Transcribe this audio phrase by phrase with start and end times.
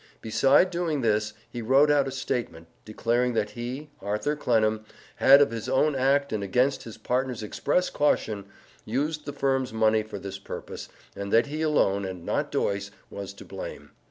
[0.19, 4.83] Beside doing this, he wrote out a statement, declaring that he, Arthur Clennam,
[5.17, 8.45] had of his own act and against his partner's express caution,
[8.83, 13.31] used the firm's money for this purpose, and that he alone, and not Doyce, was
[13.33, 13.91] to blame.